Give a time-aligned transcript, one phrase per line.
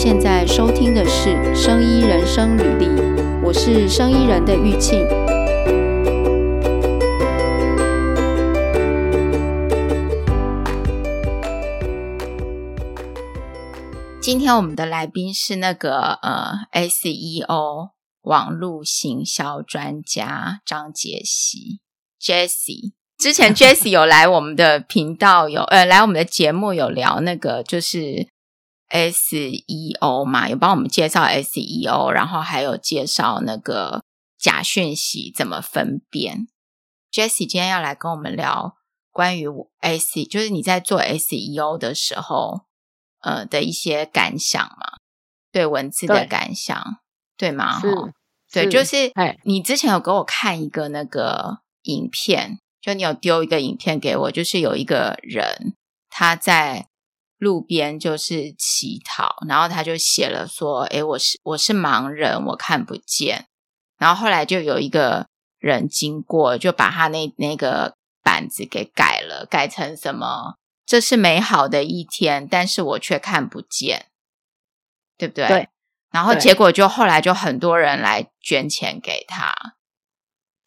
[0.00, 2.86] 现在收听的是《生医人生旅历》，
[3.42, 5.04] 我是生医人的玉庆。
[14.22, 17.90] 今天我们的来宾是那个呃 SEO
[18.22, 21.80] 网络行销专家张洁熙
[22.22, 22.92] （Jesse）。
[23.18, 28.28] 之前 Jesse 有来我们的频道有，有呃来我们的节目有聊那个就是
[28.90, 34.02] SEO 嘛，有帮我们介绍 SEO，然后还有介绍那个
[34.38, 36.48] 假讯息怎么分辨。
[37.12, 38.76] Jessie 今天要来跟我们聊
[39.10, 39.46] 关于
[39.80, 42.62] SE，就是你在做 SEO 的时候，
[43.20, 44.98] 呃的一些感想嘛，
[45.52, 47.00] 对文字的感想，
[47.36, 47.80] 对，对吗？
[47.80, 47.94] 是，
[48.52, 49.12] 对，就是
[49.44, 52.58] 你之前有给我看一个那个影片。
[52.80, 55.74] 就你有丢一个影片给我，就是有一个人
[56.08, 56.87] 他在
[57.38, 63.46] 路边就是乞讨，然后他就写了说：“诶，我是我是盲人，我看不见。”
[63.96, 70.56] 然后后来就有一个人经过，就把他那那个板子给改了，改成什么？
[70.84, 74.06] 这是美好的一天，但是我却看不见，
[75.16, 75.46] 对不对？
[75.46, 75.68] 对。
[76.10, 79.54] 然后结果就后来就很多人来捐钱给他。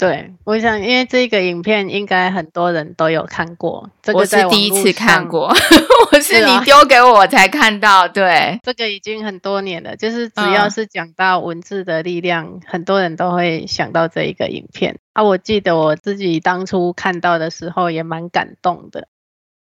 [0.01, 3.87] 对，我想，因为这个影片应该很多人都有看过。
[4.01, 5.53] 这个、 我是第一次看过，
[6.11, 8.07] 我是你丢给我我才看到。
[8.07, 14.97] 对，这个已经很多年了，就是只要是讲到文字的力量，嗯、很多人都会想到这一个影片。
[15.13, 19.07] 啊，我记得我自己当初看到的时候也蛮感动的，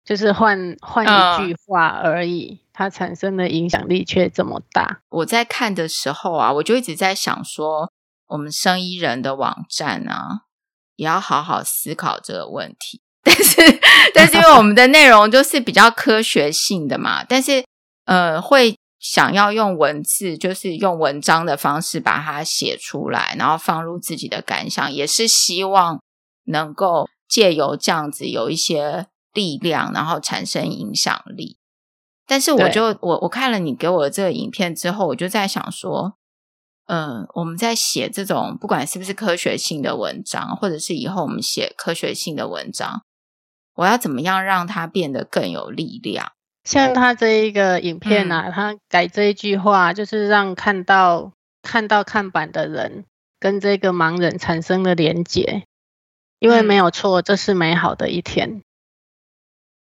[0.06, 5.00] 就是换换一句话而已，嗯、它产生的影响力却这么大。
[5.10, 7.92] 我在看的时候啊，我就一直在想说。
[8.34, 10.40] 我们生医人的网站啊，
[10.96, 13.00] 也要好好思考这个问题。
[13.22, 13.80] 但是，
[14.12, 17.64] 但是因为我们的内容就是比较科学性的嘛，但是
[18.06, 26.02] 呃，会想要用文字，就是用文章的方式把它写出来，然后放入自己的感想，也是希望
[26.46, 31.56] 能够借由这样子有一些力量，然后产生影响力。
[32.26, 36.16] 但是，我就我我看了你给我的这个影片之后，我就在想说。
[36.86, 43.02] 嗯，我们在写这种不管是不是科学性的文章，或者是以后我们写科学性的文章，
[43.74, 46.32] 我要怎么样让它变得更有力量？
[46.62, 53.06] 像他这一个影片啊，嗯、他改这一句话，就是让看到看到看板的人
[53.40, 55.64] 跟这个盲人产生了连结，
[56.38, 58.62] 因为没有错，这是美好的一天，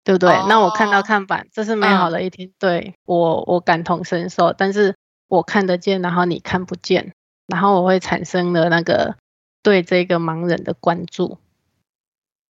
[0.04, 0.30] 对不对？
[0.30, 4.94] 哦、那我看到看板，这是美好的一天，嗯、对我我感同身受，但是。
[5.28, 7.12] 我看得见，然后你看不见，
[7.46, 9.16] 然后我会产生了那个
[9.62, 11.38] 对这个盲人的关注。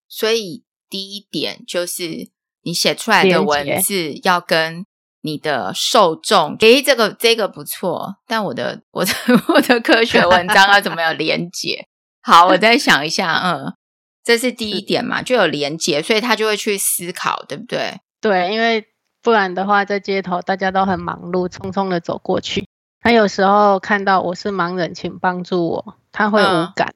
[0.08, 2.30] 所以第一点就是
[2.62, 4.86] 你写出来的文字要跟
[5.22, 9.12] 你的受众，诶，这个这个不错，但我的我的
[9.54, 11.86] 我的科学文章要怎么有连接？
[12.22, 13.74] 好，我再想一下，嗯，
[14.22, 18.00] 这是第一点嘛，就有连接，所以他就会去思考，对不对？
[18.20, 18.84] 对，因为。
[19.22, 22.66] 不然的话，在街头大家都很忙碌，匆匆的走过去。
[23.00, 26.94] 他有时候看到我是盲人，请帮助我，他会无感，嗯、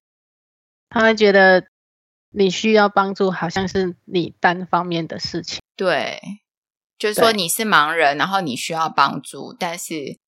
[0.89, 1.67] 他会觉得
[2.31, 5.61] 你需要帮助，好像是你单方面的事情。
[5.77, 6.21] 对，
[6.99, 10.19] 就是说你是盲人，然后你需要帮助，但是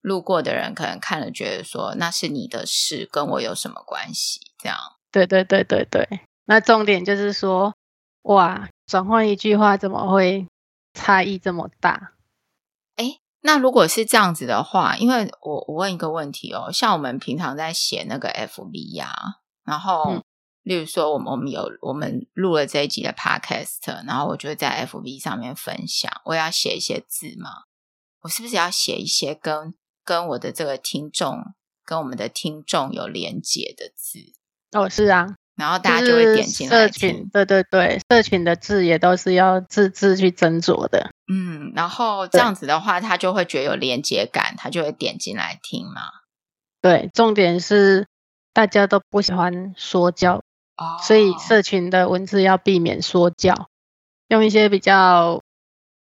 [0.00, 4.40] 路过的人可能看了觉得说那是你的事，跟我有什么关系？
[4.58, 4.78] 这样。
[5.10, 6.20] 对对对对对。
[6.46, 7.74] 那重点就是说，
[8.22, 10.46] 哇，转换一句话怎么会？
[10.96, 12.14] 差异这么大，
[12.96, 19.22] 哎，那如果是这样子的话，因为我我问一个问题哦，像我们平常在写那个 FB 呀、啊，
[19.62, 20.24] 然后、嗯、
[20.62, 27.50] 例如说我们我们有我们录了这一集的 Podcast，然后我就会在 FB 上面分享，我要写一些字嘛，
[28.22, 31.54] 我是不是要写一些跟跟我的这个听众
[31.84, 34.32] 跟我们的听众有连结的字？
[34.72, 35.36] 哦，是啊。
[35.56, 36.86] 然后大家就会点进来。
[36.86, 41.10] 社群，对对对，社群的字也都是要字字去斟酌的。
[41.32, 46.02] 嗯，然后这样子的话，他就会觉得有连接感，他就会点进来听嘛。
[46.82, 48.06] 对，重点是
[48.52, 50.42] 大家都不喜欢说教，
[50.76, 53.68] 哦，所以社群的文字要避免说教，
[54.28, 55.40] 用一些比较，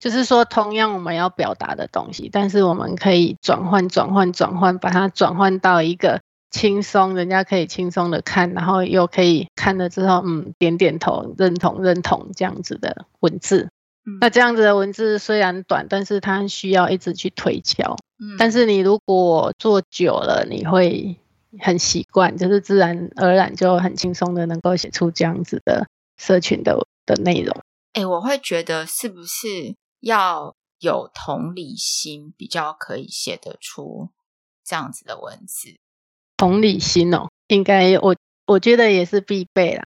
[0.00, 6.20] 就是说同样我们要表达的东西，但是我们可以转换、转换、转换，把它转换到一个。
[6.52, 13.70] 轻松，人家可以轻松的看，然后又可以看了之后，嗯，点点头，认同认同这样子的文字。
[14.04, 17.96] 嗯、那这样子的文字虽然短，但是它需要一直去推敲。
[18.18, 21.18] 嗯，但是你如果做久了，你会
[21.60, 27.56] 很习惯，就是自然而然就很轻松的能够写出这样子的社群的的内容。
[27.94, 34.10] 哎，我会觉得是不是要有同理心，比较可以写得出
[34.64, 35.76] 这样子的文字。
[36.42, 38.16] 同理心哦，应该我
[38.48, 39.84] 我觉得也是必备啦。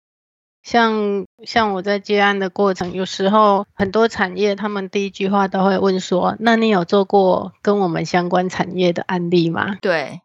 [0.63, 10.21] 像像我在接案的过程，有时候很多产业他们第一句话都会问说：“那你有做过跟我们相关产业的案例吗？”对，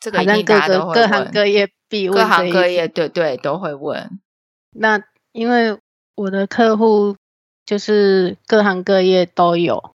[0.00, 0.94] 这个一定大家都会问。
[0.94, 4.18] 各行各业必问，各行各业对对都会问。
[4.72, 5.78] 那因为
[6.16, 7.14] 我的客户
[7.64, 9.92] 就是各行各业都有，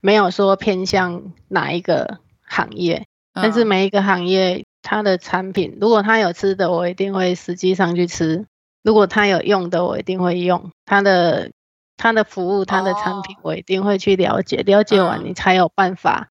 [0.00, 3.04] 没有说偏向哪一个行业，
[3.34, 4.64] 嗯、但是每一个行业。
[4.82, 8.44] 他的产品，如果他有吃的，我一定会实际上去吃；
[8.82, 11.50] 如果他有用的，我一定会用他的
[11.96, 14.58] 他的服务，他的产品，我一定会去了解。
[14.58, 16.28] 了解完，你才有办法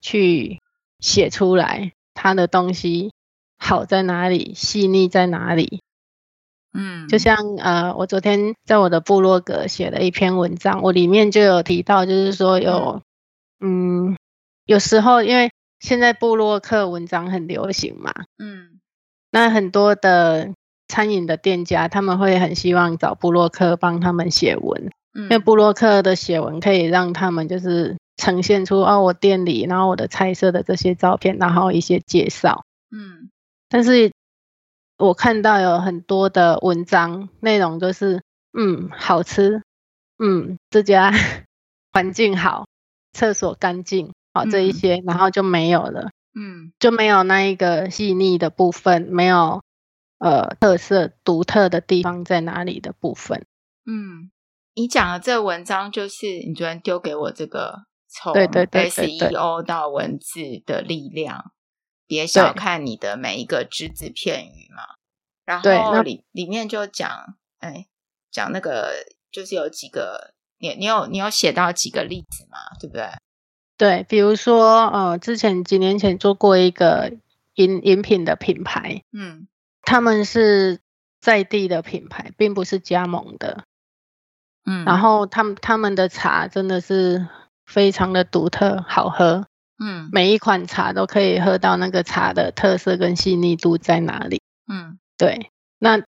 [0.00, 0.60] 去
[1.00, 3.12] 写出来他的东西
[3.58, 5.80] 好在哪里，细腻在哪里。
[6.72, 13.02] 嗯，就像呃，我昨天在我的部落格写了一篇文章，我里面就有提到，就是说有
[13.60, 14.16] 嗯，
[14.64, 15.50] 有时候因为。
[15.80, 18.80] 现在部落客文章很流行嘛，嗯，
[19.30, 20.52] 那很多的
[20.88, 33.30] 餐饮的店家他们会很希望找部落客帮他们写文，嗯，因为部落客的写文可以让他们就是呈现出哦，我店里，然后我的菜色的这些照片，然后一些介绍，嗯，
[33.68, 34.10] 但是
[34.98, 38.22] 我看到有很多的文章内容都是，
[38.52, 39.62] 嗯，好吃，
[40.18, 41.12] 嗯，这家
[41.92, 42.66] 环境好，
[43.12, 44.12] 厕所干净。
[44.44, 49.62] 这一些，然后就没有了，嗯，就没有那一个细腻的部分，没有
[50.18, 53.46] 呃特色独特的地方在哪里的部分，
[53.86, 54.30] 嗯，
[54.74, 61.52] 你讲的这个文章就是你昨天丢给我这个从 SEO 到文字的力量，
[62.06, 64.82] 别小看你的每一个只字片语嘛，
[65.44, 67.10] 然后里里面就讲，
[67.58, 67.86] 哎，
[68.30, 68.92] 讲那个
[69.30, 73.08] 就是有几个，你你有你有写到几个例子嘛，对不对？
[73.78, 77.12] 对，比如说，呃，之前几年前做过一个
[77.54, 79.46] 饮饮品的品牌，嗯，
[79.82, 80.80] 他们是
[81.20, 83.62] 在地的品牌，并不是加盟的，
[84.66, 87.28] 嗯，然后他们他们的茶真的是
[87.66, 89.46] 非常的独特，好喝，
[89.78, 96.02] 嗯，每一款茶都可以喝到那个茶的特色跟细腻度在哪里，嗯，对，那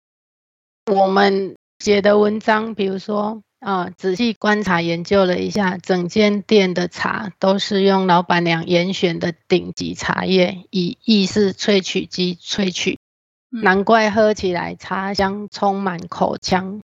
[0.90, 3.42] 我们写的文章，比如说。
[3.60, 13.00] 啊、呃，仔细观察研究了一下，整间店的茶都是用老板娘严选的顶级茶叶，以意式萃取机萃取，
[13.50, 16.82] 难怪喝起来茶香充满口腔，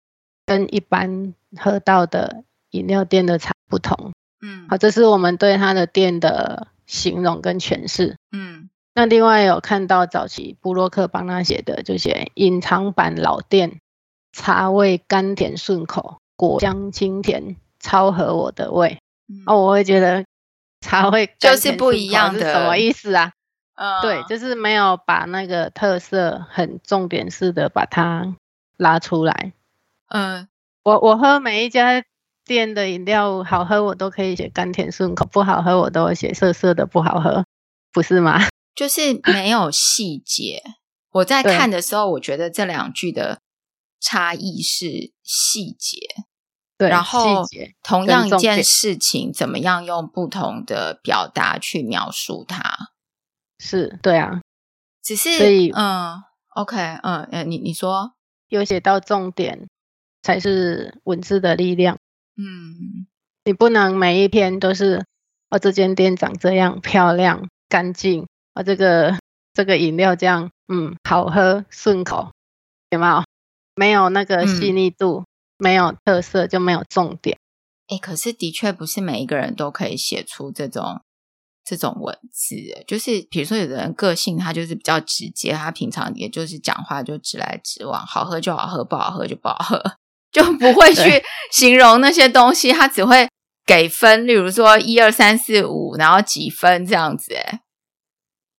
[0.47, 4.13] 跟一般喝到的饮料店的茶不同。
[4.41, 8.17] 嗯，好，这是我们对他的店的形容跟诠释。
[8.31, 13.79] 嗯，那另外有看到早期布洛克帮他写的，就写隐藏版老店，
[14.31, 16.17] 茶味甘甜顺口。
[16.49, 18.99] 果香清甜，超合我的胃。
[19.29, 20.25] 嗯、哦，我会觉得
[20.81, 23.31] 茶会就是不一样的，是什么意思啊？
[23.75, 28.35] 嗯，对，就是没有把那个特色很重点式的把它
[28.75, 29.53] 拉出来。
[30.09, 30.47] 嗯，
[30.83, 32.03] 我我喝每一家
[32.45, 37.45] 店的饮料好喝，我都可以写甘甜顺口；不好喝，我都会写涩涩的不好喝，
[37.93, 38.41] 不是吗？
[38.75, 40.61] 就是没有细节。
[41.11, 43.39] 我在看的时候，我觉得这两句的。
[44.05, 45.97] 差异是细节，
[46.83, 47.43] 对，然后
[47.83, 52.89] 同样一件事情，怎么样用不同的表达去描述它？
[53.59, 54.41] 是对啊，
[55.01, 56.21] 只是所以嗯
[56.55, 58.13] ，OK，嗯，哎，你你说
[58.49, 59.67] 有写到重点
[60.21, 61.97] 才是文字的力量。
[62.35, 63.07] 嗯，
[63.45, 65.05] 你不能每一篇都是
[65.49, 69.17] 哦，这间店长这样漂亮、干净，哦，这个
[69.53, 72.31] 这个饮料这样，嗯，好喝、顺口，
[72.89, 73.23] 有没有？
[73.75, 75.25] 没有那个细腻度，嗯、
[75.63, 77.39] 没有特色，就没有重点。
[77.87, 81.01] 哎，可是的确不是每一个人都可以写出这种
[81.63, 82.55] 这种文字。
[82.85, 89.81] 就是比如说，有的人个性他就是比较直接，他平常也就是讲话就直来直往，好喝就好喝，不好喝就不好喝，
[90.33, 93.29] 就不会去形容那些东西，他只会
[93.65, 97.33] 给分，例如说一二三四五，然后几分这样子。
[97.33, 97.61] 哎，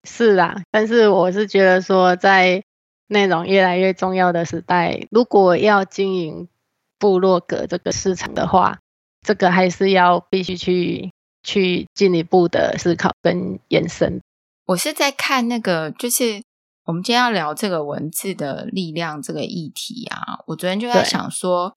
[0.04, 2.64] 是啦，但是我是觉得说在。
[3.08, 6.48] 内容越来越重要的时代，如果要经营
[6.98, 8.78] 部落格这个市场的话，
[9.22, 14.20] 这个还是要必须去去进一步的思考跟延伸。
[14.66, 16.42] 我是在看那个，就是
[16.84, 20.42] 我们今天要聊这个文字的力量这个议题啊。
[20.46, 21.76] 我昨天就在想说，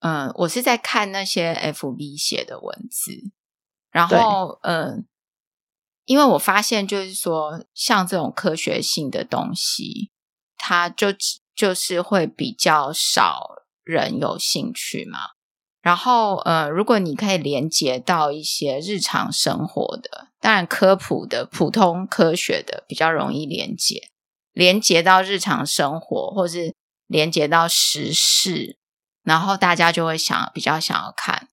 [0.00, 3.30] 嗯，我是在看那些 FB 写的文字，
[3.90, 5.06] 然后嗯，
[6.04, 10.10] 因为我发现就是说，像这种科学性的东西。
[10.58, 11.08] 它就
[11.54, 15.20] 就是会比较少人有兴趣嘛，
[15.80, 24.10] 然后，呃，如果你可以连接到一些日常生活的，当然科普的、普通科学的比较容易连接，
[24.52, 26.74] 连接到日常生活，或是
[27.06, 28.76] 连接到时事，
[29.22, 31.48] 然后大家就会想比较想要看。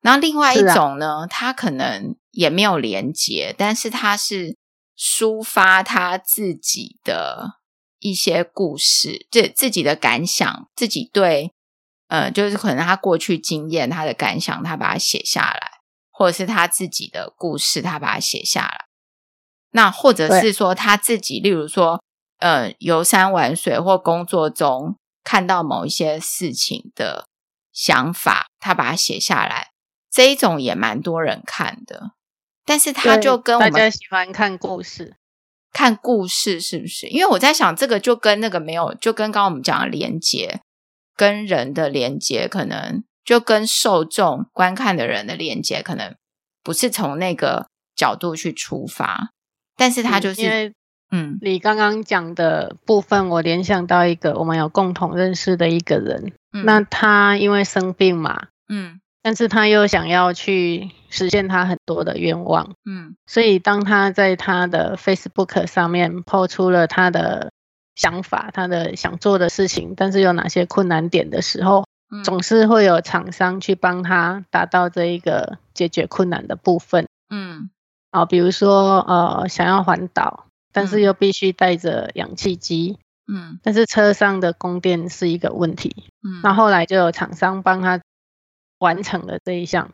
[0.00, 4.56] 然后另外一种呢，它可能也没有连接，但是它是
[4.96, 7.58] 抒发他自己的
[7.98, 11.52] 一些故事，这自己的感想，自己对。
[12.08, 18.86] 呃，就是可能他过去经验、他的感想，他把它写下来，或者是他自己的故事，他把它写下来。
[19.72, 22.02] 那或者是说他自己，例如说，
[22.38, 27.28] 呃，游山玩水或工作中看到某一些事情的
[27.72, 29.68] 想法，他把它写下来。
[30.10, 32.12] 这一种也蛮多人看的，
[32.64, 35.16] 但是他就跟我们大家喜欢看故事，
[35.70, 37.06] 看故事是不是？
[37.08, 40.62] 因为我在想，这个就跟那个没有，就跟刚刚我们讲的连结。
[41.18, 46.14] 跟人的连接，可能就跟受众观看的人的连接，可能
[46.62, 49.30] 不是从那个角度去出发，
[49.76, 50.72] 但是他就是，因为
[51.10, 67.50] 嗯，你刚刚讲的部分，我联想到一个我们有共同认识的一个人，嗯、那他因为生病嘛，嗯，但是他又想要去实现他很多的愿望，嗯，所以当他在他的 Facebook 上面 po 出了他的。
[67.98, 77.08] 想法，他的想做的事情，但是有哪些困难点的时候，嗯、总是会有厂商去帮他达到这一个解决困难的部分。
[77.28, 77.70] 嗯，
[78.12, 83.00] 啊，比如说呃，想要环岛，但是又必须带着氧气机。
[83.26, 86.04] 嗯，但是车上的供电是一个问题。
[86.22, 88.00] 嗯，那后来就有厂商帮他
[88.78, 89.90] 完成了这一项。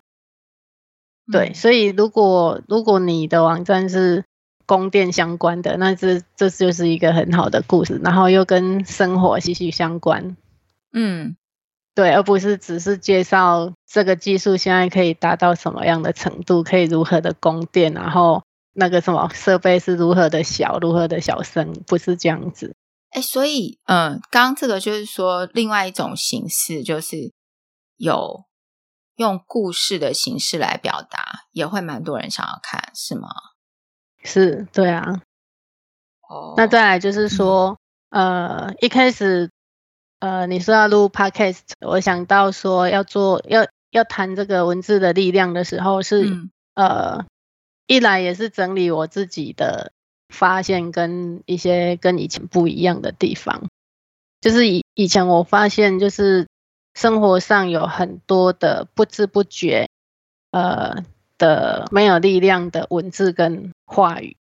[1.27, 4.25] 嗯、对，所以如果如果你的网站是。
[4.67, 10.37] 供电相关的，那这这就是一个很好的故事，然后又跟生活息息相关。
[10.93, 11.37] 嗯，
[11.95, 18.43] 对，而不是只是介绍这个技术现在可以达到什么样的程度，可以如何的供电，然后
[18.75, 22.75] 那个什么设备是如何的小，如何的小声，不是这样子。
[23.11, 27.33] 哎，所以，嗯，刚刚这个就是说，另外一种形式就是
[27.97, 28.45] 有
[29.17, 33.29] 用故事的形式来表达，也会蛮多人想要看，是吗？
[34.25, 35.21] 是对啊，
[36.29, 37.79] 哦，oh, 那再来就是说，
[38.09, 39.51] 嗯、呃，一开始，
[40.19, 47.27] 呃，你说要录 podcast，我想到说要做要要谈这个文字的力量的时候是，是、嗯、呃，
[47.87, 49.93] 一来也是整理我自己的
[50.31, 53.69] 发现跟一些跟以前不一样的地方，
[54.41, 56.49] 就是以以前我发现就是
[56.95, 59.87] 生活上有很多的不知不觉，
[60.51, 61.05] 呃。
[61.37, 64.37] 的没有力量的文字跟话语，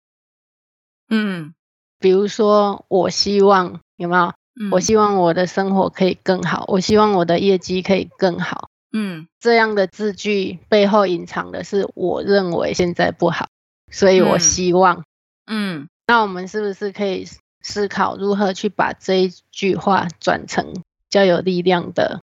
[1.09, 1.53] 嗯，
[1.99, 4.33] 比如说，我希望有没有？
[4.59, 13.47] 嗯，我希望我的生活可以更好，我希望我的业绩可以更好，嗯，这样的字句背后隐藏的是我认为现在不好，
[13.91, 15.03] 所以我希望，
[15.45, 17.27] 嗯，那我们是不是可以
[17.61, 22.21] 思考如何去把这一句话转成较有力量的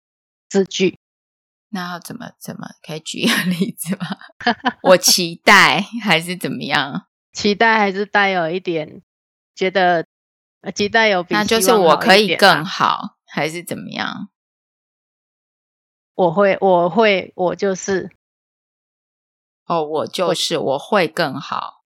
[0.48, 0.96] 字句？
[1.68, 4.16] 那要怎么怎么可以举一个例子吗？
[4.82, 7.05] 我期待还是怎么样？
[7.36, 9.02] 期待还是带有一点
[9.54, 10.06] 觉得
[10.74, 14.30] 期待有比，那就是我可以更好还是怎么样？
[16.14, 18.10] 我会我会我就是
[19.66, 21.82] 哦，我就是我会更好，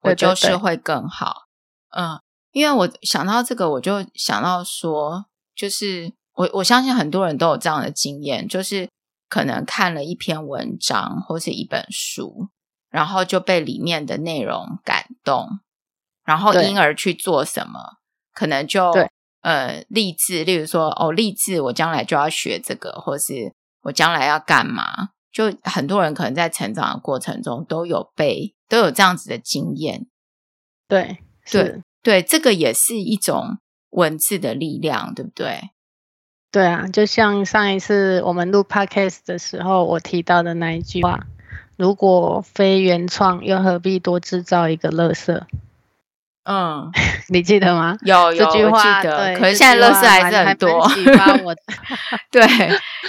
[0.00, 1.48] 我就是会更好。
[1.90, 2.18] 嗯，
[2.52, 8.88] 因为我想到这个，我就想到说，就是我我相信很多人都有这样的经验，就是。
[9.26, 12.50] 可能看了一篇文章或是一本书，
[12.94, 15.58] 然后就被里面的内容感动，
[16.24, 17.96] 然后因而去做什么，
[18.32, 18.92] 可能就
[19.40, 25.08] 呃励志，例如说哦励志，我将来就要学这个，或是我将来要干嘛？
[25.32, 30.06] 就很多人可能在成长的过程中都有被都有这样子的经验，
[30.86, 31.18] 对
[31.50, 33.58] 对对，这个也是一种
[33.90, 35.70] 文字的力量，对不对？
[36.52, 41.26] 对啊，就像上一次我们录 podcast 的时候，我提到的那一句话
[41.76, 45.40] ：“如果非原创，又何必多制造一个垃圾？”
[46.44, 46.90] 嗯，
[47.30, 47.96] 你记得吗？
[48.02, 49.16] 有有，这句话记得。
[49.16, 50.88] 对可是现在垃圾还是很多。
[50.90, 51.62] 启发我的。
[52.30, 52.42] 对，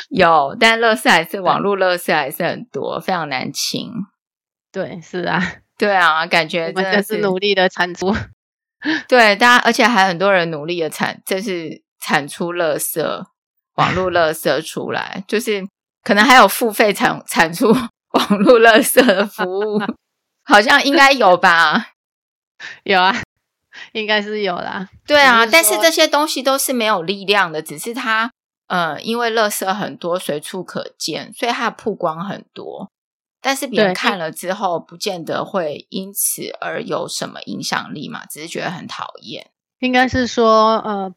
[0.10, 3.92] 有，但垃圾还是网络垃圾还是很多，非常难清。
[4.72, 5.42] 对，是啊，
[5.78, 8.16] 对啊，感觉真的是努力的产出。
[9.10, 13.26] 对，大家，而且还很多人努力的产，就是产出垃圾。
[13.76, 15.68] 网络垃圾出来，就是
[16.02, 17.76] 可能还有付费产产出
[18.16, 19.80] 网络垃圾的服务，
[20.44, 21.92] 好像应该有吧？
[22.84, 23.14] 有啊，
[23.94, 24.90] 应该是有啦。
[25.06, 28.32] 对啊，是但是这些东西都是没有力量的，只是它
[28.68, 32.90] 呃，因为垃圾很多，随处可见，所以它的曝光很多。
[33.42, 39.52] 但是别人看了之后，不见得会因此而有什么影响力嘛，只是觉得很讨厌。
[39.80, 41.14] 应该是说，呃，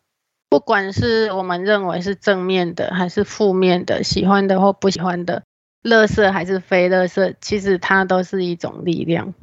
[0.51, 5.45] 不管是我们认为是正面的，还是负面的，喜欢的或不喜欢的，
[5.83, 9.35] 垃圾还是非垃圾，其实它都是一种力量。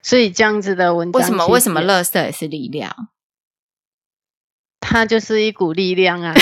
[0.00, 3.08] 所以这样子的文章，为什么为什么垃圾也是力量？
[4.80, 6.32] 它就是一股力量啊！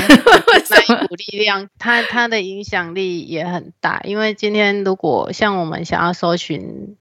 [0.70, 4.00] 那一股力量，它它的影响力也很大。
[4.04, 6.96] 因为今天如果像我们想要搜寻，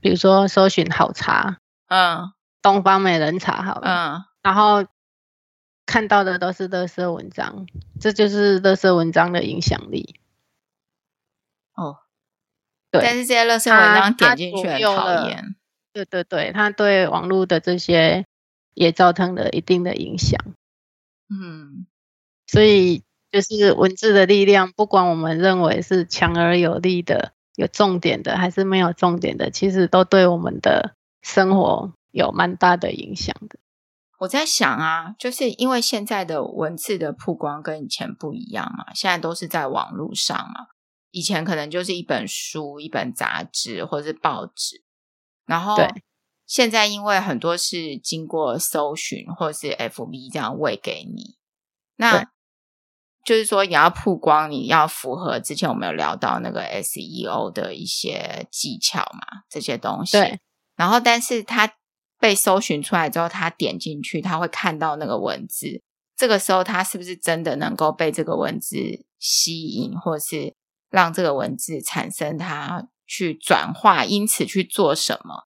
[0.00, 4.86] 比如说搜寻好茶，嗯，东方美人茶好了，嗯，然后
[5.84, 7.66] 看到的都是垃圾文章，
[8.00, 10.14] 这就是垃圾文章的影响力。
[12.90, 15.54] 但是这些垃圾文章点进去很讨厌。
[15.92, 18.24] 对对对，它对网络的这些
[18.74, 20.38] 也造成了一定的影响。
[21.28, 21.86] 嗯，
[22.46, 33.58] 所以就是文字的力量，不管我们认为是强而有力的、有重点的，还是没有重点的，其实都对我们的生活有蛮大的影响的。
[34.18, 40.66] 我在想啊，就是因为现在的文字的曝光跟以前不一样嘛，现在都是在网络上嘛，
[41.10, 44.84] 以前可能就是一本书、一本杂志或者是报纸，
[45.46, 45.76] 然后。
[45.76, 45.88] 对。
[46.46, 51.36] 现在因为很多是经过搜寻或者是 FB 这样喂给你，
[51.94, 52.28] 那
[53.24, 60.18] 就是说你要曝光，你要符合之前我们有聊到那个 SEO 的一些技巧嘛，这些东西。
[60.18, 60.40] 对。
[60.74, 61.72] 然后，但是他
[62.18, 65.84] 被搜寻出来之后，他点进去，他会看到那个文字。
[66.16, 68.76] 这个时候，他是不是真的能够被这个文字
[69.20, 70.56] 吸引，或是
[70.90, 75.46] 让这个文字产生它去转化，因此去做什么？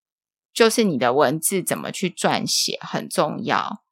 [0.53, 3.83] 就是你的文字怎么去撰写很重要，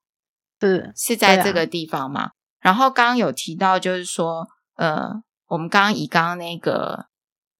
[0.59, 2.21] 是是在这个地方吗？
[2.21, 7.07] 啊、然后刚刚有提到，就是说，呃，我们刚刚以刚刚那个，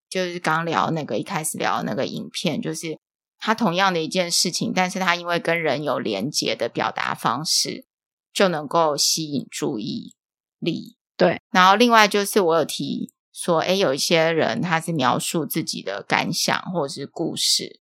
[0.07, 2.99] 就是刚聊那个一开始聊那个影片，就是
[3.39, 7.87] 它同样的一件事情，但是它因为跟人有连结的表达方式，
[8.31, 10.13] 就能够吸引注意
[10.59, 10.95] 力。
[11.17, 13.11] 对，然后另外就是我有提
[13.43, 17.79] 说，诶，有一些人他是描述自己的感想或者是故事。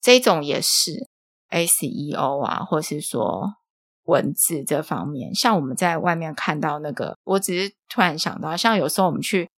[0.00, 1.08] 这种也是
[1.50, 3.54] SEO 啊，或是说
[4.06, 9.48] 文字这方面，像我们在外面看到那个，我只是突然想到，像有时候我们去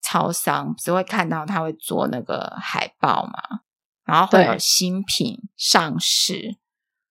[0.00, 3.60] 超商，只会看到他会做那个海报嘛，
[4.04, 6.56] 然后会有新品上市，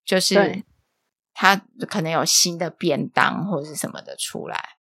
[0.03, 0.63] 就是
[1.33, 1.55] 他
[1.87, 4.76] 可能有新的便当或者是什么的出来，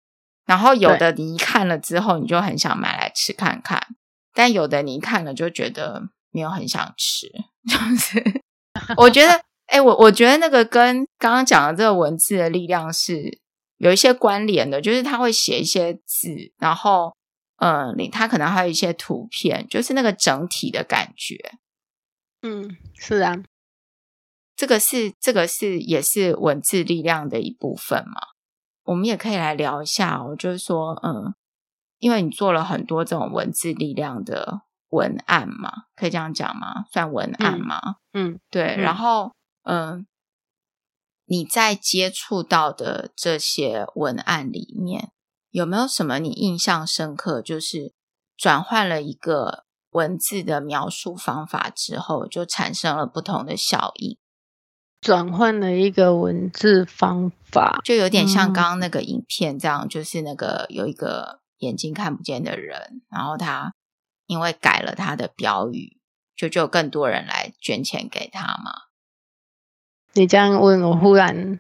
[0.47, 3.85] 然后有的你一看了之后，你就很想买来吃看看，
[4.33, 7.27] 但有的你一看了就觉得没有很想吃。
[7.69, 8.43] 就是，
[8.97, 9.33] 我觉得，
[9.67, 13.41] 哎、欸，我我觉得那个跟刚刚讲的这个文字的力量是
[13.79, 17.17] 有一些关联的，就是他会写一些字，然后，
[17.57, 21.59] 嗯，他可能还有一些图片，就是那个整体的感觉。
[22.43, 23.35] 嗯，是啊，
[24.55, 28.36] 这个是这个是也是文字力量的一部分嘛。
[28.87, 31.35] 我们也可以来聊一下哦，就是说，嗯，
[31.99, 34.63] 因为你做了很多这种文字力量的。
[34.91, 36.85] 文案嘛，可以这样讲吗？
[36.93, 37.97] 算文案吗？
[38.13, 38.77] 嗯，嗯对。
[38.77, 39.33] 嗯、然后，
[39.65, 40.07] 嗯、呃，
[41.27, 45.11] 你在接触到的这些文案里面，
[45.51, 47.43] 有没有什么你印象深刻？
[47.43, 47.95] 就是
[48.37, 54.17] 转换了一个文字的描述方法之后，就产生了不同的效应。
[55.07, 63.73] 转换了一个文字方法，就有点像刚刚那个影片这样，嗯、就是那个有一个眼睛看不见的人，然后他。
[64.29, 65.99] 因为改了他的标语，
[66.35, 68.73] 就就更多人来捐钱给他嘛。
[70.15, 71.57] 你这样问我，忽然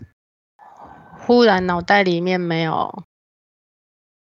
[1.17, 3.05] 忽然脑袋里面没有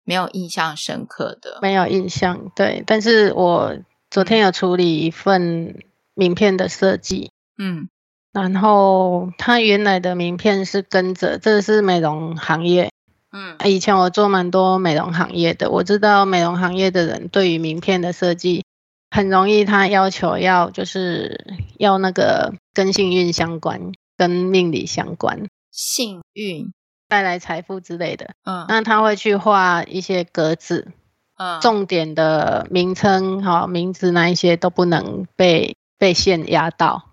[0.05, 2.53] 没有印象深刻的，没有印象。
[2.55, 3.77] 对，但是我
[4.09, 5.83] 昨天有处理一份
[6.15, 7.89] 名片的设计，嗯，
[8.33, 12.91] 然后他原来的名片是跟着，这是美容行业。
[13.31, 18.65] 嗯，以前我做蛮多美容行业的，我知道美容行业的人对于名片的设计
[19.11, 26.73] 很容易，他要求要就是要那个跟幸运相关，跟命理相关，幸运
[27.07, 28.31] 带来财富之类的。
[28.45, 30.89] 嗯，那他会去画一些格子，
[31.37, 37.08] 嗯，重点的名称哈名字那一些都不能被被线压到。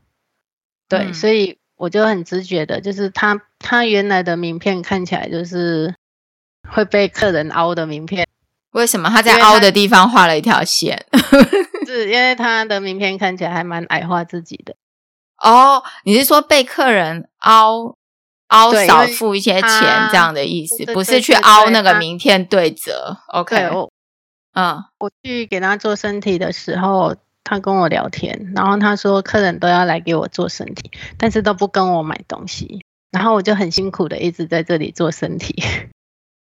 [0.90, 5.94] 对，嗯，所以我就很直觉的，就是他他原来的名片看起来就是。
[6.68, 8.28] 会被客人凹的名片，
[8.72, 11.06] 为什么他在凹的地方画了一条线？
[11.86, 14.76] 是因为他的名片看起来还蛮矮化自己的。
[15.44, 17.96] 哦，你是说被客人凹
[18.48, 19.70] 凹少付一些钱
[20.10, 23.16] 这样的意思，不是去凹那个名片对折。
[23.28, 23.92] OK，我
[24.56, 35.64] 嗯，我去给他做身体的时候，他跟我聊天，然后他说客人都要来给我做身体，但是都不跟我买东西，然后我就很辛苦的一直在这里做身体。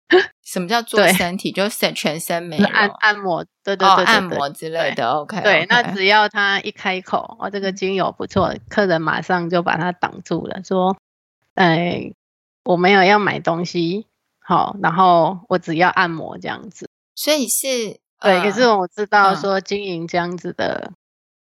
[0.44, 1.50] 什么叫做身体？
[1.50, 5.10] 就是全身美容按按摩，对对对，对，对，按摩之类的。
[5.10, 10.96] OK，对，那只要他一开口，哦这个精油不错，客人马上就把他挡住了，说。
[11.54, 12.12] 哎，
[12.64, 14.06] 我没有要买东西，
[14.38, 18.40] 好，然后我只要按摩这样子，所以是对。
[18.42, 20.94] 可是我知道说经营这样子的、嗯、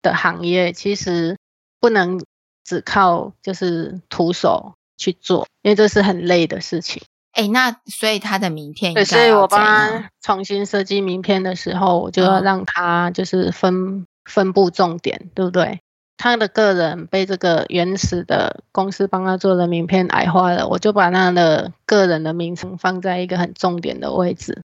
[0.01, 1.37] 的行业，其实
[1.79, 2.19] 不能
[2.65, 7.01] 只靠就是徒手去做，因为这是很累的事情。
[7.33, 15.79] 哎，那所以他的名片，对，所以我帮他重新设计名片的时候，我就要让他就是分、嗯、分布重点，对不对？
[16.15, 24.61] 他的个人被这个原始的公司帮他做的名片矮化了，我就把他的个人的名称放在一个很重点的位置，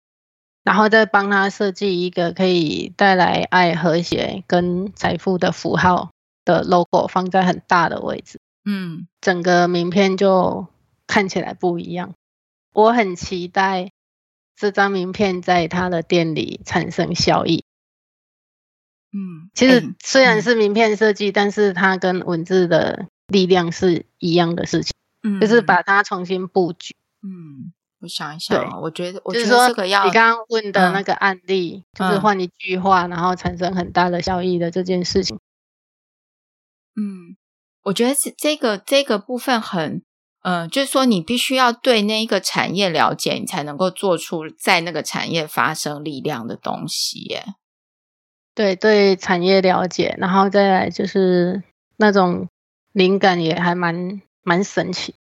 [0.66, 6.10] 然后再帮他设计一个可以带来爱、和谐跟财富的符号
[6.44, 8.40] 的 logo，放在很大的位置。
[8.64, 10.66] 嗯，整个名片就
[11.06, 12.14] 看起来不一样。
[12.72, 13.92] 我很期待
[14.56, 17.62] 这张名片在他的店里产生效益。
[19.12, 26.96] 嗯，其实虽然是名片设计，嗯，但是它跟文字的力量是一样的事情，嗯，就是把它重新布局。
[27.22, 27.72] 嗯，
[28.06, 35.38] 我想一想，对，我觉得，我觉得这个要你刚刚问的那个案例，嗯，就是换一句话，然后产生很大的效益的这件事情。
[36.94, 37.36] 嗯，
[37.82, 40.02] 我觉得是这个这个部分很，
[40.42, 47.44] 嗯，呃，就是说你必须要对那一个产业了解，你才能够做出在那个产业发生力量的东西耶。
[48.54, 51.62] 对对，产业了解，然后再来就是
[51.98, 52.48] 那种
[52.92, 55.14] 灵感也还蛮蛮神奇，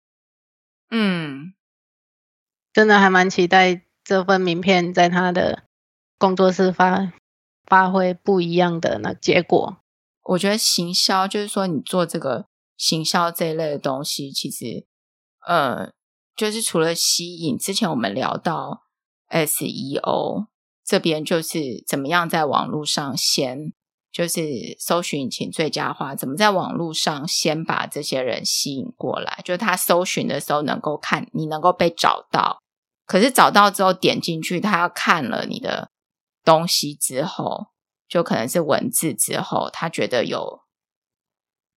[0.90, 1.54] 嗯，
[2.74, 5.62] 真的还蛮期待这份名片在他的
[6.18, 7.12] 工作室发
[7.64, 9.78] 发挥不一样的那结果。
[10.24, 14.84] 我觉得行销就是说你做这个行销这一类的东西，其实
[15.46, 15.92] 呃，
[16.34, 18.82] 就是除了吸引，之前我们聊到
[19.30, 20.46] SEO。
[20.84, 23.72] 这边就是怎么样在网络上先
[24.12, 32.60] 就是搜寻引擎最佳化，怎么在网络上先把这些人吸引过来，就是他搜寻的时候能够看，你能够被找到。
[33.06, 35.90] 可是找到之后点进去，他要看了你的
[36.44, 37.68] 东西之后，
[38.08, 40.60] 就可能是文字之后，他觉得有，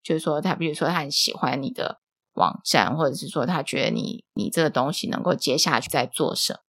[0.04, 2.00] 就是说他比如说他很喜欢你的
[2.34, 6.60] 网站，或者是说他觉得你你这个东西能够接下去再做什么。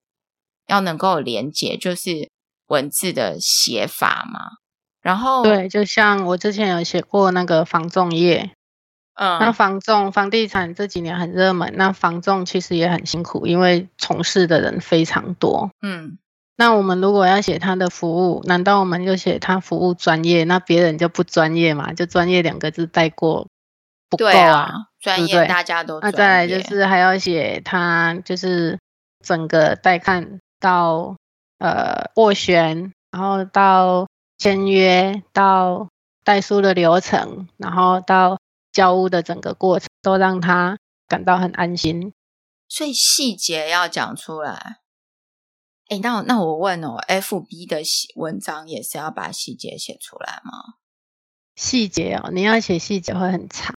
[0.66, 2.30] 要能够连接，就是
[2.66, 4.58] 文字的写法嘛。
[5.00, 8.54] 然后，对，就像我之前有写过那个房仲业，
[9.18, 15.70] 嗯，那房仲房地产这几年很热门，那房仲其实也很辛苦，因为从事的人非常多。
[15.82, 16.18] 嗯，
[16.56, 20.44] 那我们如果要写他的服务，难道我们就写他服务专业？
[20.44, 21.92] 那别人就不专业嘛？
[21.92, 23.48] 就专业两个字带过
[24.08, 24.60] 不够啊？
[24.60, 26.00] 啊专业大家都。
[26.00, 28.78] 那再来就是还要写他就是
[29.24, 30.40] 整个带看。
[30.60, 31.14] 到
[31.60, 35.86] 呃斡旋，然后到签约，到
[36.24, 38.40] 代书的流程，然后到
[38.78, 42.12] 交屋的整个过程，都让他感到很安心。
[42.68, 44.76] 所以细节要讲出来。
[45.88, 47.82] 哎，那那我问哦，FB 的
[48.14, 50.76] 文章也是要把细节写出来吗？
[51.56, 53.74] 细节哦，你要写细节会很长。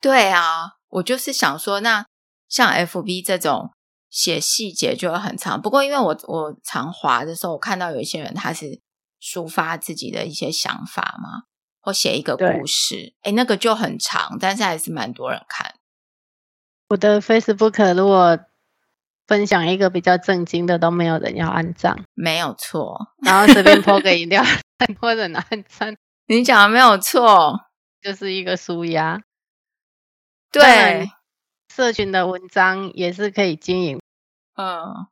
[0.00, 2.06] 对啊，我就是想说，那
[2.48, 3.72] 像 FB 这种。
[4.10, 8.80] 写细节就会很长，不过因为我我常滑的时候，我看到有一些人他是
[9.20, 11.42] 抒发自己的一些想法嘛，
[11.80, 15.74] 或写一个故事，哎，那个就很长，但是还是蛮多人看。
[16.88, 18.38] 我的 Facebook 如果
[19.26, 23.08] 分享一个比较正经的，都没有人要按赞，没有错。
[23.22, 24.42] 然后随便 po 个饮料，
[24.86, 25.96] 很多人按赞。
[26.26, 27.58] 你讲的没有错，
[28.02, 29.20] 就是一个纾压。
[30.50, 31.10] 对。
[31.74, 34.00] 社群的文章也是可以经营，
[34.56, 35.06] 嗯，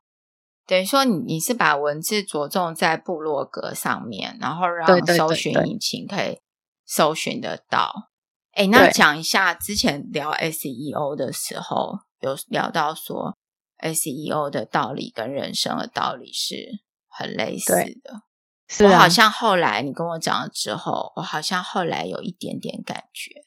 [0.65, 6.41] 等于说你你是把文字着重在部落格上面，然后让搜寻引擎可以
[6.87, 8.09] 搜寻得到。
[8.53, 13.37] 哎，那讲一下之前聊 SEO 的时候，有聊到说
[13.79, 17.73] SEO 的道理跟人生的道理是很类似
[18.03, 18.21] 的。
[18.67, 23.43] 是啊，我好像后来你跟我讲了之后，我好像后来有一点点感觉。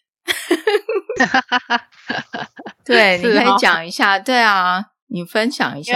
[1.19, 2.49] 哈哈哈哈哈！
[2.85, 4.19] 对， 你可以讲一下。
[4.19, 5.93] 对啊，你分享一下。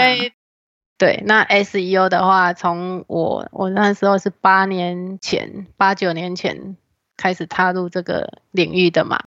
[0.99, 6.77] 对，那 SEO 的话，从我我那时候是八年前、八九年前
[7.17, 9.25] 开始踏入这个领域的嘛，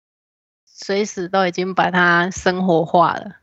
[0.64, 3.36] 随时都已经把它生活化了。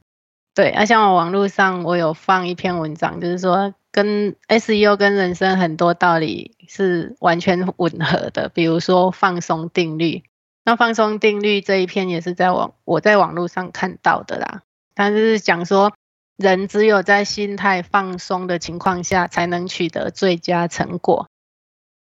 [0.54, 10.24] 对，啊，像我网络上我有放一篇文章，就是说跟 SEO 跟人生很多道理是完全吻合的，比如说放松定律。
[10.64, 14.62] 那放松定律这一篇也是在网我在网络上看到的啦，
[14.94, 15.94] 它就是讲说
[16.36, 21.31] 人只有在心态放松的情况下，才能取得最佳成果。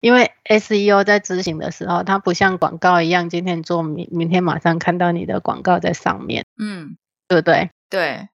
[0.03, 6.97] 因为 SEO 在执行的时候，它不像广告一样，今天做明明天马上看到你的广告在上面，嗯，
[7.29, 7.71] 对不对？
[7.89, 8.29] 对。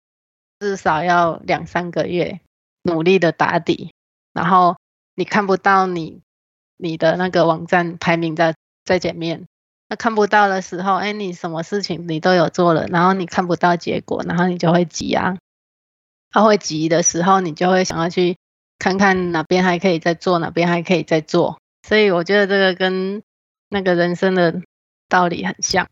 [0.60, 2.40] 至少要两三个月
[2.84, 3.94] 努力的打底，
[4.32, 4.78] 然后
[5.16, 6.22] 你看不到你
[6.78, 8.54] 你的那个网站排名在
[8.86, 9.48] 在前面，
[9.90, 15.36] 那看不到的时候，哎，你什么事情你都有做了，然后你看不到结果，然后你就会急啊，
[16.30, 18.38] 他会急的时候，你就会想要去
[18.78, 23.24] 看看哪边还可以再做，哪边还可以再做，所以我觉得这个跟
[23.70, 24.62] 那个人生的
[25.08, 25.90] 道理很像。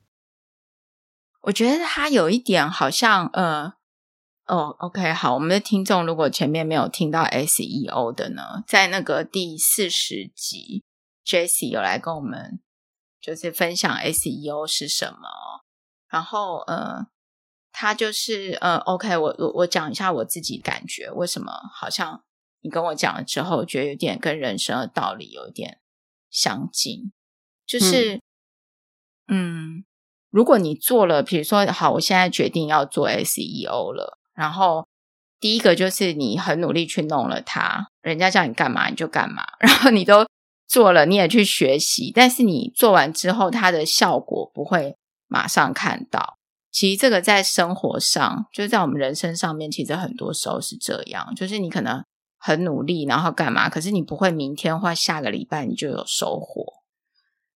[1.41, 3.73] 我觉得他有一点好像呃。
[4.45, 10.83] 哦、，OK，好，我们的听众如果前面没有听到 SEO 的呢，在那个第四十集
[11.25, 12.59] ，Jessie 有来跟我们
[13.21, 15.63] 就是分享 SEO 是什么。
[16.09, 17.07] 然后呃，
[17.71, 22.21] 他就是呃，OK，我我我讲一下我自己感觉，为什么好像
[22.63, 25.79] 你跟我讲了之后，觉得有点跟人生的道理有点
[26.31, 27.11] 相近，
[27.67, 28.15] 就是
[29.27, 29.85] 嗯，嗯，
[30.31, 34.17] 如果你做了，比如说好，我现在决定要做 SEO 了。
[34.33, 34.87] 然后
[35.39, 40.25] 第一个就是你很努力去弄了它，人家叫你干嘛你就干嘛， 然后你都
[40.67, 44.97] 做了，你也去学习，但是你做完之后，它的效果不会
[45.27, 46.39] 马上看到。
[46.71, 52.03] 其实这个在生活上，就是在我们人生上面，其实很多时候是这样，就是你可能
[52.45, 56.83] 很努力，然后干嘛，可是你不会明天或下个礼拜你就有收获。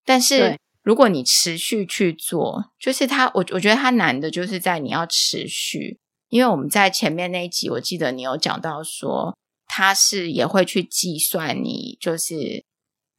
[0.04, 5.98] 但是如果你持续去做，就是它，我我觉得它难的就是在你要持续。
[6.28, 12.64] 因为我们在前面那一集，我记得你有讲到说，他是也会去计算你就是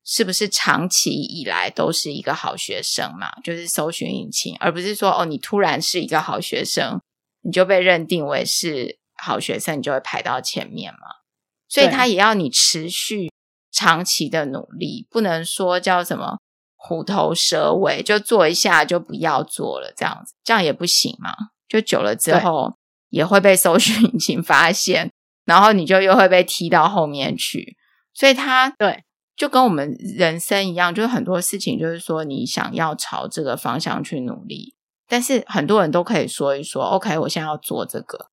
[0.06, 7.02] 是不是长期以来都是一个好学生嘛，就是搜寻引擎，而不是说哦，你突然是一个好学生，
[7.44, 11.00] 你就被认定为是好学生，你就会排到前面嘛。
[11.68, 13.32] 所以他也要你持续
[13.72, 16.38] 长期的努力，不能说叫什么
[16.76, 21.32] 虎头蛇尾，就做一下就不要做了，这样子，这样也不行嘛。
[21.68, 22.76] 就久了之后。
[23.10, 25.10] 也会被搜 寻引擎发现，
[25.46, 27.78] 然后你就又会被踢到后面去。
[28.14, 29.06] 所以它对，
[29.38, 34.76] 就跟我们人生一样，就是很多事情，就是说你想要朝这个方向去努力，
[35.08, 38.28] 但是很多人都可以说一说，OK，我现在要做这个，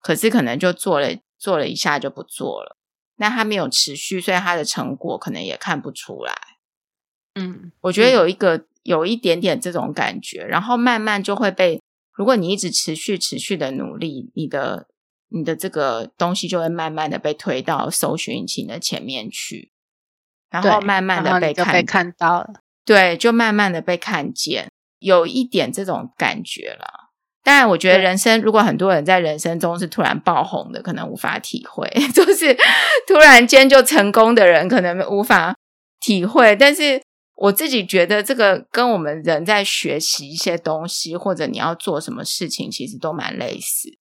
[0.00, 1.08] 可是可能就做了
[1.42, 2.76] 做了一下就不做了，
[3.16, 6.32] 那他没有持续，所以他的成果可能也看不出来。
[7.34, 11.80] 嗯，我觉得有一个有一点点这种感觉，然后慢慢就会被。
[12.14, 14.86] 如果你一直持续持续的努力，你的
[15.30, 19.72] 你的这个东西就会慢慢的被推到搜寻引擎的前面去，
[20.50, 27.01] 然后慢慢的被看，被看到了，对，就慢慢的被看见，有一点这种感觉了。
[27.42, 32.56] 当然，我觉得人生如果很多人在人生中是突然爆红的，可能无法体会， 就是
[33.06, 35.54] 突然间就成功的人可能无法
[36.00, 37.02] 体会，但是。
[37.34, 43.98] 我自己觉得这个跟我们人在学习一些东西，或者你要做什么事情，其实都蛮类似。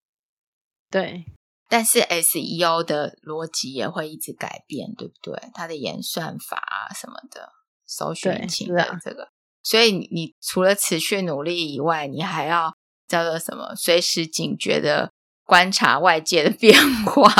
[0.91, 1.23] 对，
[1.67, 5.34] 但是 SEO 的逻辑也会一直改变，对不对？
[5.56, 7.49] 它的演算法啊什么的，
[7.88, 9.30] 搜寻引擎的这个，
[9.63, 12.75] 所以你除了持续努力以外，你还要
[13.12, 13.76] 叫做什么？
[13.76, 15.12] 随时警觉的
[15.43, 16.74] 观察外界的变
[17.06, 17.32] 化。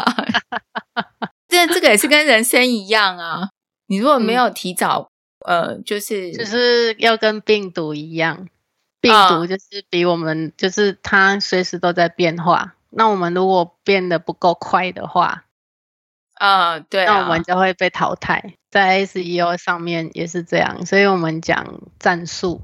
[1.48, 3.50] 这这个也是跟人生一样啊！
[3.88, 5.10] 你如果没有提早。
[5.44, 8.48] 呃，就是就是要跟病毒一样，
[9.02, 12.76] 病毒就是比我们，哦、就是它随时都在变化。
[12.92, 15.46] 那我们如果变得不够快的话，
[16.36, 18.54] 啊、呃，对啊，那我们就会被淘汰。
[18.70, 22.62] 在 SEO 上面也是这样，所以我们讲战术。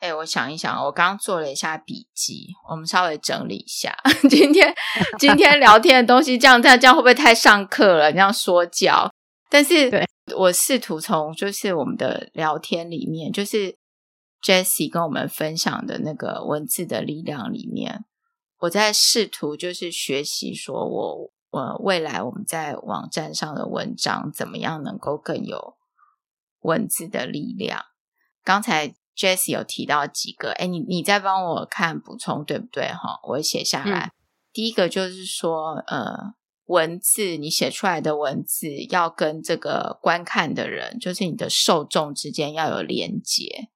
[0.00, 3.96] 哎，我想一想，我刚做了一下笔记，我们稍微整理一下
[4.28, 4.74] 今天
[5.18, 8.12] 今天聊天的东西，这样这样这样会不会太上课了？
[8.12, 9.12] 这样说教，
[9.48, 10.04] 但是。
[10.36, 13.76] 我试图从就是我们的聊天里面，就是
[14.40, 18.04] Jessie 跟我们分享的那个文字的力量里面，
[18.60, 25.74] 我在试图就是学习，说我我未来我们在网站上的文章怎么样能够更有
[26.60, 27.86] 文字的力量。
[28.44, 32.86] 刚才 Jessie 有提到几个，哎，你你再帮我看补充对不对？
[32.86, 34.06] 哈，我写下来。
[34.06, 34.10] 嗯。
[34.52, 36.34] 第一个就是说，呃。
[36.66, 43.70] 文字，你写出来的文字要跟这个观看的人，就是你的受众之间要有连接。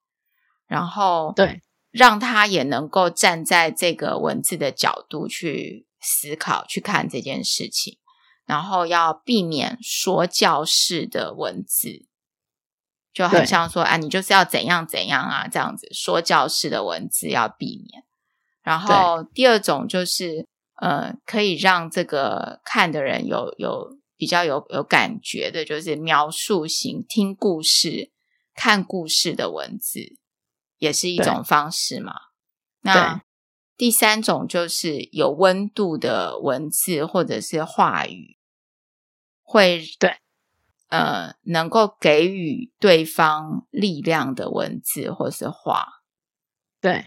[0.69, 7.99] 然后，对，让他也能够站在这个文字的角度去思考、去看这件事情，
[8.47, 12.07] 然后要避免说教式的文字，
[13.15, 18.05] 就很像说：“啊，你就是要怎样怎样啊，这样子说教式的文字要避免。”
[18.63, 20.47] 然后第二种就是，
[20.83, 28.11] 呃，可以让这个看的人有有比较有有感觉的，就是描述型听故事。
[28.57, 30.17] 看故事的文字
[30.79, 32.15] 也是一种方式嘛？
[32.83, 33.21] 那
[33.77, 38.39] 第三种就是有温度的文字或者是话语，
[39.43, 40.19] 会对
[40.89, 46.03] 呃能够给予对方力量的文字或是话。
[46.81, 47.07] 对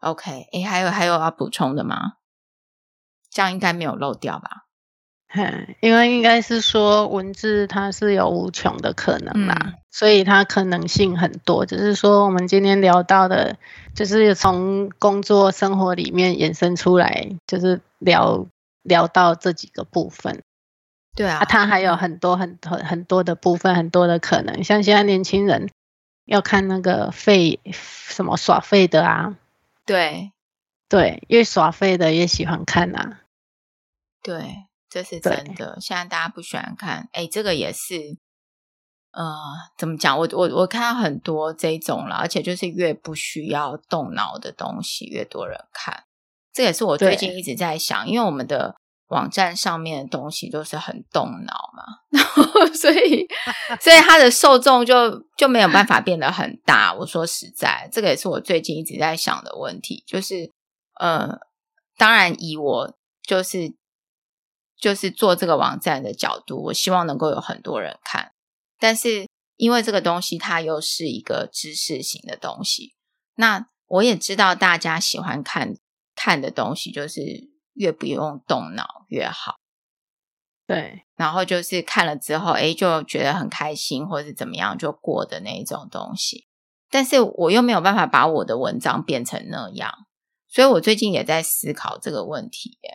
[0.00, 2.14] ，OK，诶，还有还有要补充的吗？
[3.30, 4.66] 这样应该没有漏掉吧？
[5.80, 11.64] 因为应该是说文字它是有无穷的可能啦，嗯、所以它可能性很多。
[11.64, 13.56] 只是说我们今天聊到的，
[13.94, 18.46] 就是从工作生活里面延伸出来，就是聊
[18.82, 20.42] 聊到这几个部分。
[21.14, 24.64] 对啊，啊它还有很多很很很多的部分，很多的可能。
[24.64, 25.70] 像现在年轻人
[26.24, 29.36] 要看那个废什么耍废的啊，
[29.86, 30.32] 对
[30.88, 33.20] 对，越耍废的越喜欢看啊，
[34.22, 34.66] 对。
[34.92, 35.78] 这是真的。
[35.80, 38.18] 现在大家不喜欢看，哎，这个也是，
[39.12, 39.24] 呃，
[39.78, 40.18] 怎么讲？
[40.18, 46.04] 我我我看到很多这种了，而且就是越不需要动脑的东西，越多人看。
[46.52, 48.76] 这也是我最近一直在想，因为我们的
[49.12, 53.26] 网站上面的东西都是很动脑嘛，然后所以
[53.80, 56.92] 所以它的受众就就没有办法变得很大。
[56.92, 60.50] 我说实在，这个也是我最近一直在想的问题，就是
[60.98, 61.38] 呃，
[61.96, 63.74] 当然以我就是。
[64.82, 68.32] 就是做这个网站的角度，我希望能够有很多人看。
[68.80, 72.96] 但是因为这个东西它又是一个知识型的东西，
[73.36, 75.76] 那我也知道大家喜欢看
[76.16, 77.20] 看的东西，就是
[77.74, 79.56] 越不用动脑越好。
[80.66, 86.46] 对，然后就是看了之后，哎，就觉得很开心，或者是怎么样就过的那一种东西。
[86.88, 90.06] 但是我又没有办法把我的文章变成那样，
[90.48, 92.94] 所以我最近也在思考这个问题耶。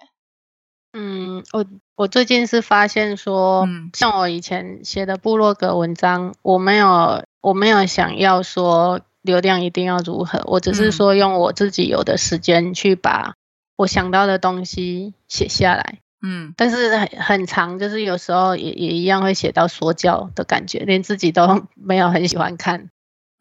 [0.94, 13.36] 嗯，我我最近是发现说，嗯，像我以前写的部落格文章，我没有我没有想要说流量一定要如何，我只是说用我自己有的时间去把
[13.78, 16.00] 我想到的东西写下来。
[16.22, 22.90] 嗯，但是很很长，就是有时候也也一样会写到说教的感觉，连自己都 没有很喜欢看。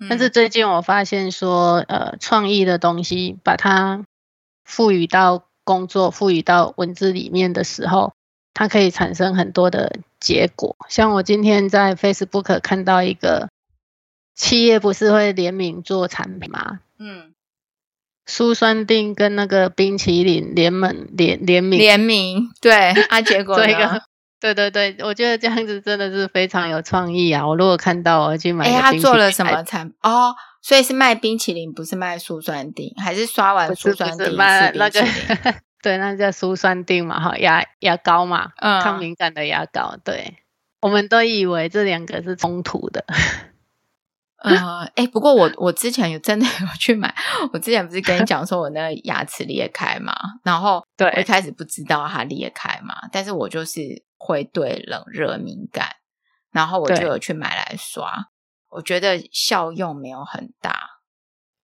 [0.08, 4.04] 但是最近我发现说，呃，创意的东西把它
[4.64, 5.42] 赋予到。
[5.66, 8.12] 工作赋予到文字里面的时候，
[8.54, 10.76] 它可以产生很多的结果。
[10.88, 13.48] 像我今天在 Facebook 看到一个
[14.36, 16.78] 企业不是会联名做产品吗？
[17.00, 17.34] 嗯，
[18.26, 22.72] 舒酸定跟那个冰淇淋联盟联联名联名，对
[23.08, 24.02] 啊，结果这个
[24.38, 27.46] 对对对，我觉得这样子真的是非常有创意啊！
[27.46, 28.66] 我如果看到，我会去买。
[28.66, 29.96] 哎，他做了什么产品？
[30.02, 30.34] 哦。
[30.60, 35.00] 所以是卖冰淇淋，不是卖苏酸定，还是刷完苏酸定卖那个？
[35.80, 39.96] 对，那叫苏酸定嘛，哈，牙牙膏嘛，嗯，抗敏感的牙膏。
[40.04, 40.38] 对，
[40.82, 43.04] 我们都以为这两个是冲突的。
[44.54, 47.14] 呃， 哎，不过我我之前有真的有去买，
[47.52, 53.80] 我之前不是跟你讲说我那个牙齿裂开嘛，然后 对，我一开始不知道它裂开嘛，但是我就是
[54.16, 55.88] 会对冷热敏感，
[56.52, 58.28] 然后我就有去买来刷。
[58.68, 60.76] 我觉得效用没有很大，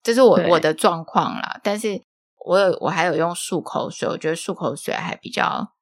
[0.03, 1.61] 这是我我的状况啦。
[1.62, 2.01] 但是
[2.47, 5.73] 我有我还有用漱口水，我觉得漱口水还比较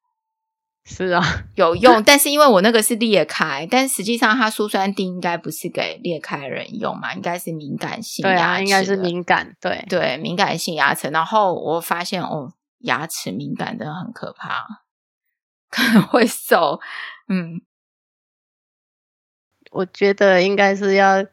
[0.83, 1.21] 是啊
[1.55, 2.03] 有用。
[2.03, 11.09] 但是因为我那个是裂开，但实际上它舒酸定应该不是给裂开的人用嘛，应该是敏感性牙齿，对啊，应该是敏感，对对，敏感性牙齿。
[11.09, 14.65] 然后我发现哦，牙齿敏感真的很可怕，
[15.69, 16.79] 可能会瘦，
[17.27, 17.61] 嗯。
[19.71, 21.25] 我觉得应该是要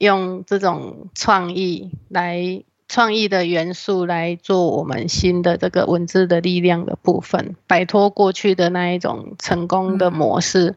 [0.00, 2.40] 用这种创意来
[2.88, 10.76] 创意的元素来做我们新的这个文字的力量的部分，摆脱过去的那一种成功的模式，嗯、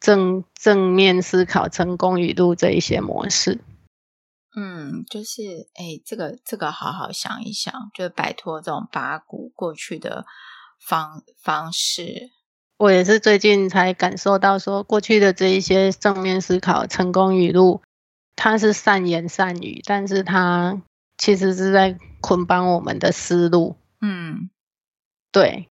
[0.00, 3.60] 正正面思考成功语录这一些模式。
[4.56, 10.26] 嗯，就是哎，这个这个好好想一想，就是摆脱这种八股过去的
[10.78, 12.30] 方方式。
[12.76, 17.82] 我也是最近才感受到，说过去的这一些正面思考、成功语录，
[18.36, 20.82] 它是善言善语，但是它
[21.16, 23.76] 其实是在捆绑我们的思路。
[24.00, 24.50] 嗯，
[25.32, 25.68] 对。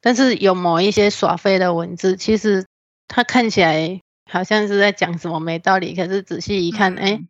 [0.00, 2.66] 但是有某一些耍废的文字，其实
[3.06, 7.28] 它看起来好像是在讲什么没道理，可是仔细一看，哎、嗯，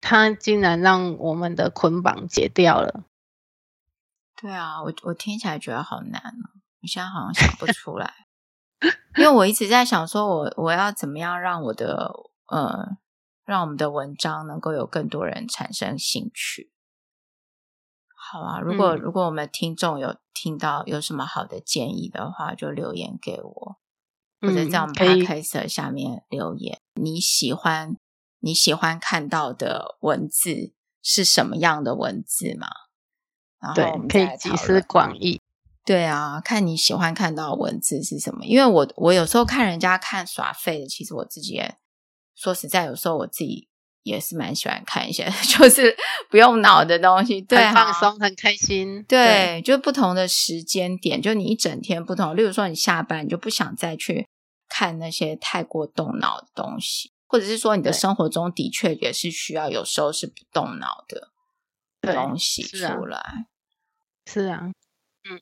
[0.00, 3.04] 它竟然让我们的捆绑解掉了。
[4.40, 6.48] 对啊，我我听起来觉得好难哦，
[6.80, 8.12] 我现在好像想不出来，
[9.16, 12.10] 因为我一直在想说我，我我要怎么样让我的
[12.46, 12.96] 呃，
[13.44, 16.70] 让我们的文章能够有更多人产生兴趣。
[18.26, 23.76] 好啊，如果、嗯、如果我们听众有听到有什么好的建议的话，就留言给我，
[24.40, 26.80] 或者在我们 podcast 下面留言。
[26.94, 27.96] 你喜欢
[28.40, 30.72] 你喜欢看到的文字
[31.02, 32.68] 是什么样的文字吗？
[33.60, 35.40] 然后我们可以集思广益。
[35.84, 38.46] 对啊，看你喜欢看到的文字是什么？
[38.46, 41.76] 因为我我有时候看人家看耍废的，其实我自己也
[42.34, 43.68] 说实在，有时候我自己。
[44.04, 45.24] 也是蛮喜欢看一些，
[45.58, 45.96] 就是
[46.30, 49.02] 不用脑的东西，对，很放松，很开心。
[49.08, 49.26] 对，
[49.58, 52.36] 对就不同的时间点，就你一整天不同。
[52.36, 54.28] 例如说，你下班你就不想再去
[54.68, 61.32] 看那些太过动脑的东西，或者是说，你的生活中的确也是需要有时候是不动脑的
[62.12, 63.46] 东西出来。
[64.26, 64.60] 是啊，是啊，
[65.30, 65.40] 嗯，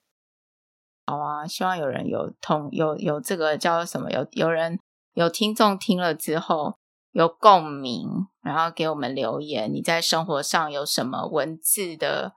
[1.06, 4.10] 好啊，希望有人有同有有这个叫什么？
[4.12, 4.78] 有有人
[5.14, 6.76] 有听众听了之后。
[7.12, 9.72] 有共鸣，然后给我们留言。
[9.72, 12.32] 你在生活上有什么文字的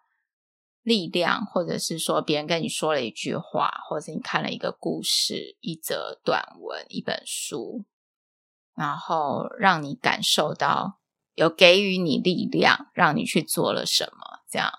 [0.83, 7.85] 力量，或者是说别人跟你说了一句话，或者是你看了一个故事、一则短文、一本书，
[8.75, 10.99] 然后让你感受到
[11.35, 14.39] 有给予你力量，让你去做了什么？
[14.51, 14.69] 这样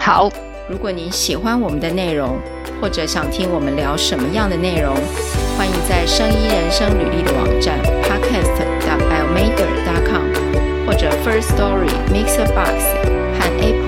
[0.00, 0.28] 好。
[0.28, 0.30] 好，
[0.68, 2.40] 如果你喜欢我们的内容，
[2.80, 4.94] 或者想听我们聊什么样的内容，
[5.58, 7.78] 欢迎在生医人生履历的网站
[9.49, 12.83] podcast.biomaker.com 或者 First Story Mixer Box
[13.37, 13.78] 和 Apple